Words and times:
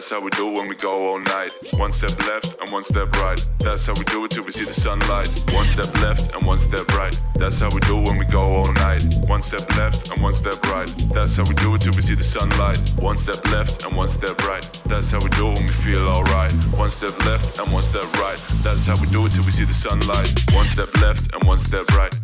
That's 0.00 0.12
how 0.12 0.22
we 0.22 0.30
do 0.30 0.46
when 0.46 0.66
we 0.66 0.76
go 0.76 1.10
all 1.10 1.18
night. 1.18 1.52
One 1.74 1.92
step 1.92 2.18
left 2.26 2.58
and 2.58 2.72
one 2.72 2.82
step 2.84 3.14
right. 3.16 3.38
That's 3.58 3.84
how 3.84 3.92
we 3.92 4.04
do 4.04 4.24
it 4.24 4.30
till 4.30 4.44
we 4.44 4.50
see 4.50 4.64
the 4.64 4.72
sunlight. 4.72 5.28
One 5.52 5.66
step 5.66 5.94
left 6.00 6.34
and 6.34 6.42
one 6.46 6.58
step 6.58 6.88
right. 6.96 7.14
That's 7.34 7.58
how 7.58 7.68
we 7.68 7.80
do 7.80 7.96
when 7.96 8.16
we 8.16 8.24
go 8.24 8.40
all 8.40 8.72
night. 8.72 9.04
One 9.26 9.42
step 9.42 9.68
left 9.76 10.10
and 10.10 10.22
one 10.22 10.32
step 10.32 10.64
right. 10.72 10.88
That's 11.12 11.36
how 11.36 11.44
we 11.44 11.52
do 11.52 11.74
it 11.74 11.82
till 11.82 11.92
we 11.92 12.00
see 12.00 12.14
the 12.14 12.24
sunlight. 12.24 12.80
One 12.98 13.18
step 13.18 13.44
left 13.52 13.84
and 13.84 13.94
one 13.94 14.08
step 14.08 14.42
right. 14.48 14.64
That's 14.86 15.10
how 15.10 15.20
we 15.20 15.28
do 15.36 15.52
it 15.52 15.58
when 15.58 15.66
we 15.66 15.74
feel 15.84 16.08
alright. 16.08 16.52
One 16.72 16.88
step 16.88 17.14
left 17.26 17.58
and 17.58 17.70
one 17.70 17.82
step 17.82 18.10
right. 18.14 18.42
That's 18.64 18.86
how 18.86 18.98
we 18.98 19.06
do 19.08 19.26
it 19.26 19.32
till 19.32 19.44
we 19.44 19.52
see 19.52 19.64
the 19.64 19.74
sunlight. 19.74 20.32
One 20.54 20.64
step 20.64 20.88
left 21.02 21.30
and 21.34 21.44
one 21.44 21.58
step 21.58 21.86
right. 21.92 22.14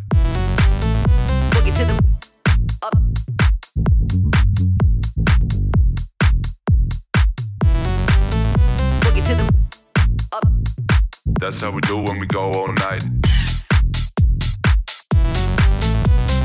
Boogie 1.52 1.76
to 1.76 1.84
the 1.84 2.15
That's 11.46 11.62
how 11.62 11.70
we 11.70 11.80
do 11.82 11.98
when 11.98 12.18
we 12.18 12.26
go 12.26 12.50
all 12.50 12.66
night. 12.66 13.04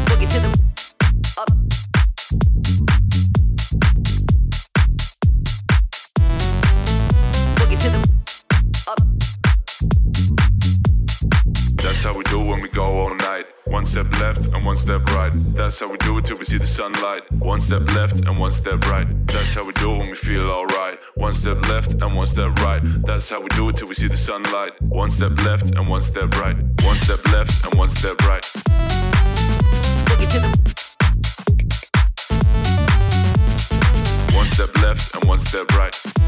Boogie 0.05 0.29
to 0.29 0.39
the 0.41 0.70
step 13.91 14.21
left 14.21 14.45
and 14.45 14.65
one 14.65 14.77
step 14.77 15.05
right. 15.07 15.33
That's 15.53 15.77
how 15.81 15.91
we 15.91 15.97
do 15.97 16.17
it 16.17 16.25
till 16.25 16.37
we 16.37 16.45
see 16.45 16.57
the 16.57 16.65
sunlight. 16.65 17.29
One 17.33 17.59
step 17.59 17.93
left 17.93 18.21
and 18.21 18.39
one 18.39 18.53
step 18.53 18.79
right. 18.87 19.05
That's 19.27 19.53
how 19.53 19.65
we 19.65 19.73
do 19.73 19.95
it 19.95 19.97
when 19.97 20.09
we 20.11 20.15
feel 20.15 20.49
alright. 20.49 20.97
One 21.15 21.33
step 21.33 21.61
left 21.67 21.91
and 21.91 22.15
one 22.15 22.25
step 22.25 22.55
right. 22.59 22.81
That's 23.05 23.29
how 23.29 23.41
we 23.41 23.49
do 23.49 23.67
it 23.67 23.75
till 23.75 23.89
we 23.89 23.95
see 23.95 24.07
the 24.07 24.15
sunlight. 24.15 24.81
One 24.81 25.09
step 25.09 25.33
left 25.43 25.71
and 25.71 25.89
one 25.89 26.01
step 26.01 26.33
right. 26.35 26.55
One 26.83 26.95
step 26.95 27.19
left 27.33 27.65
and 27.65 27.75
one 27.77 27.89
step 27.89 28.15
right. 28.21 28.43
Boogie 30.07 30.31
to 30.31 30.39
the 30.39 30.47
One 34.33 34.45
step 34.51 34.77
left 34.77 35.15
and 35.15 35.25
one 35.25 35.39
step 35.41 35.69
right. 35.75 36.20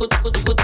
put 0.00 0.10
put 0.22 0.44
put 0.46 0.59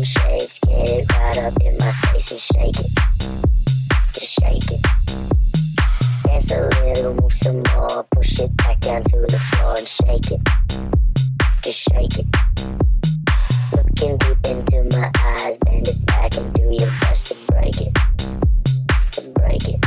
cut 0.00 0.06
shapes, 0.06 0.58
get 0.60 1.12
right 1.12 1.38
up 1.38 1.60
in 1.62 1.76
my 1.78 1.90
space 1.90 2.30
and 2.30 2.40
shake 2.40 2.80
it. 2.80 2.92
Just 4.14 4.38
shake 4.40 4.70
it. 4.70 4.86
Dance 6.24 6.52
a 6.52 6.68
little, 6.68 7.14
move 7.14 7.32
some 7.32 7.62
more, 7.74 8.04
push 8.10 8.40
it 8.40 8.56
back 8.56 8.80
down 8.80 9.04
to 9.04 9.18
the 9.28 9.38
floor 9.38 9.76
and 9.76 9.88
shake 9.88 10.30
it. 10.30 10.40
Just 11.62 11.88
shake 11.90 12.18
it. 12.18 12.26
Looking 13.72 14.16
deep 14.18 14.38
into 14.46 14.96
my 14.96 15.10
eyes, 15.14 15.58
bend 15.58 15.88
it 15.88 16.06
back 16.06 16.36
and 16.36 16.52
do 16.54 16.62
your 16.70 16.90
best 17.00 17.26
to 17.28 17.34
break 17.52 17.80
it. 17.80 17.94
To 19.12 19.20
break 19.34 19.68
it. 19.68 19.80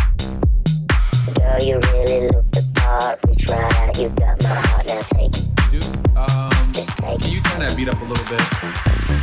Girl, 1.36 1.60
you 1.62 1.80
really 1.92 2.28
look 2.30 2.52
the 2.52 2.64
part, 2.76 3.20
reach 3.28 3.48
right 3.50 3.74
out, 3.78 3.98
you 3.98 4.10
got 4.10 4.42
my 4.44 4.50
heart, 4.50 4.86
now 4.88 5.02
take 5.02 5.36
it. 5.36 5.46
Dude, 5.72 6.18
um, 6.18 6.52
Just 6.74 6.98
take 6.98 7.20
can 7.20 7.30
it. 7.30 7.34
you 7.34 7.42
turn 7.42 7.60
that 7.62 7.74
beat 7.76 7.90
up 7.90 8.00
a 8.02 8.06
little 8.06 8.26
bit? 8.26 9.23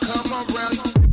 come 0.00 0.32
around. 0.32 1.09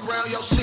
Do 0.00 0.53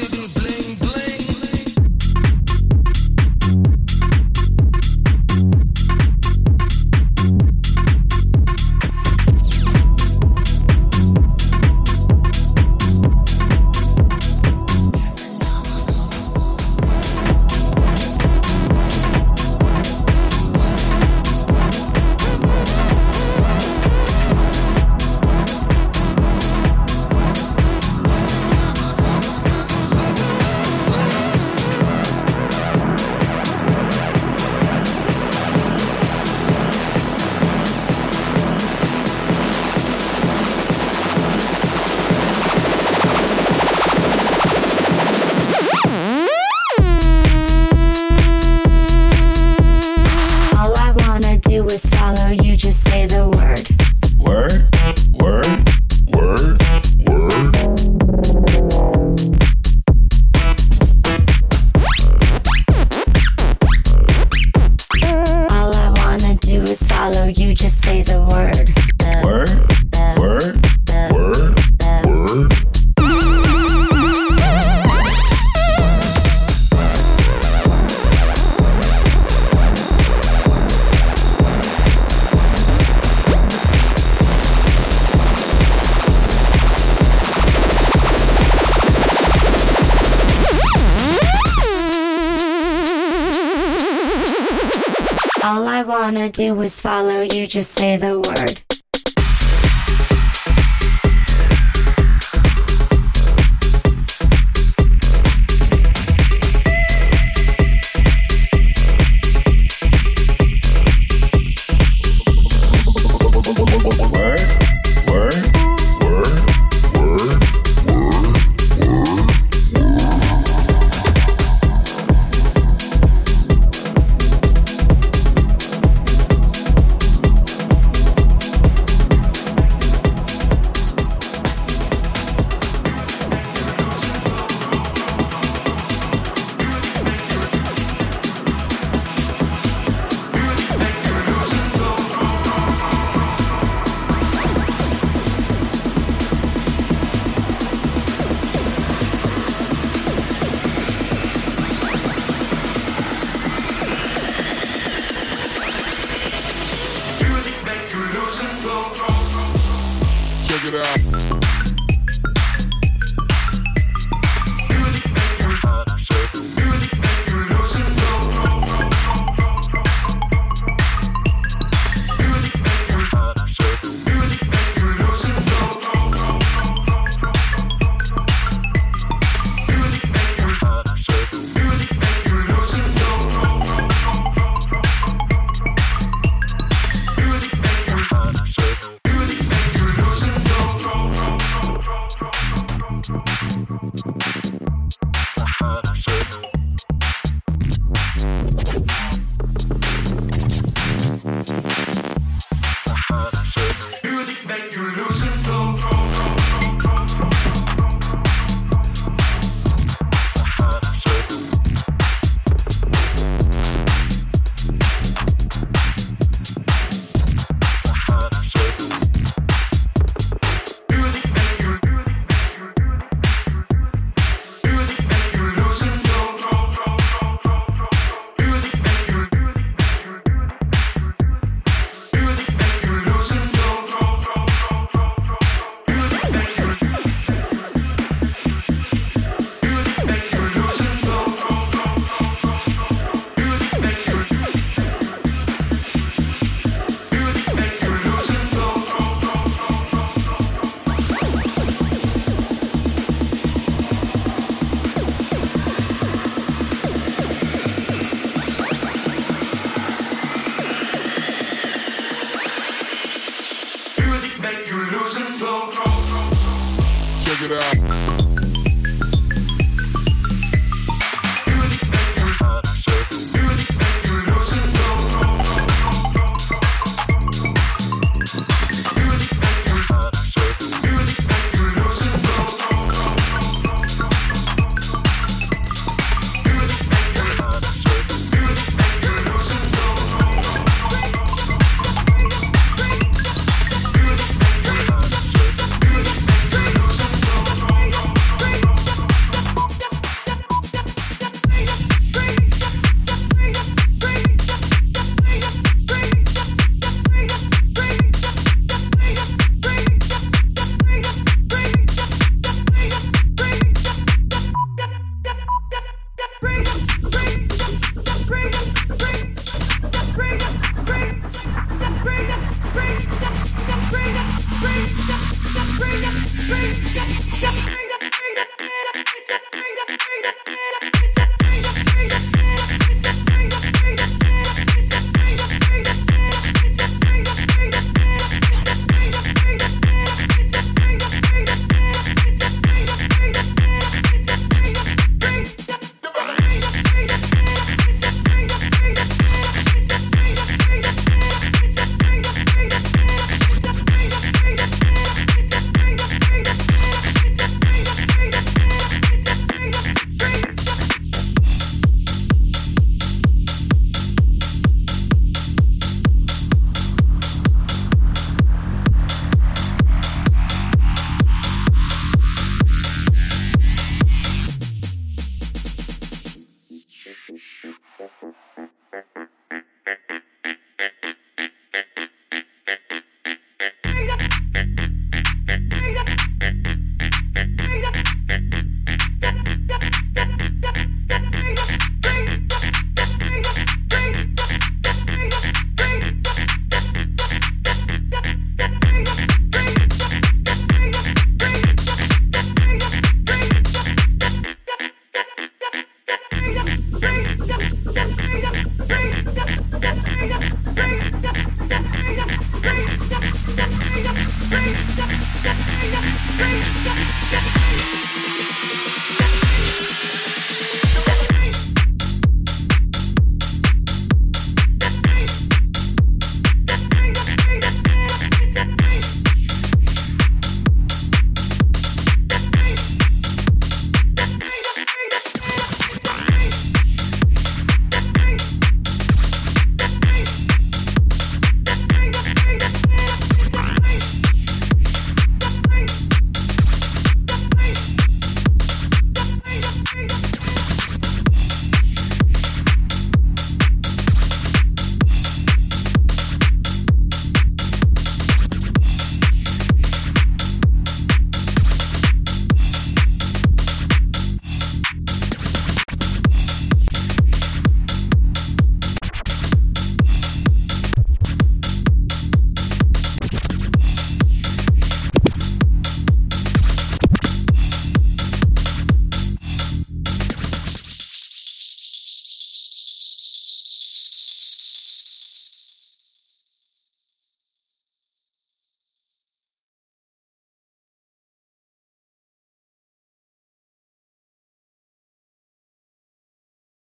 you, 97.42 97.48
just 97.48 97.72
say 97.72 97.98
the 97.98 98.20
word. 98.20 98.71